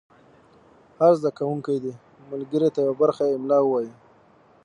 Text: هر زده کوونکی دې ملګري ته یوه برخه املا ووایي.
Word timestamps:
هر 0.99 1.13
زده 1.19 1.29
کوونکی 1.37 1.77
دې 1.83 1.93
ملګري 2.31 2.69
ته 2.75 2.79
یوه 2.85 2.95
برخه 3.01 3.23
املا 3.35 3.59
ووایي. 3.63 3.93